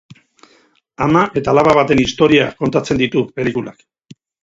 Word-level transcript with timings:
Ama 1.07 1.21
eta 1.41 1.53
alaba 1.53 1.77
baten 1.81 2.03
istorioa 2.07 2.51
kontatzen 2.65 3.05
ditu 3.07 3.27
pelikulak. 3.39 3.89